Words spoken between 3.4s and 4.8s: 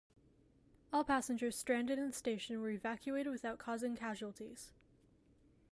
causing casualties.